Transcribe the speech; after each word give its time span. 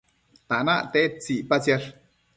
tanac 0.47 0.81
tedtsi 0.93 1.33
icpatsiash? 1.41 1.87